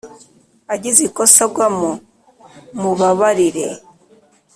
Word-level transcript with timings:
agize 0.73 0.99
ikosa 1.09 1.41
agwamo 1.47 1.91
mubabarire 2.81 3.65